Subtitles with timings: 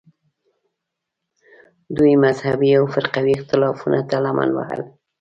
[1.97, 4.81] دوی مذهبي او فرقوي اختلافونو ته لمن وهل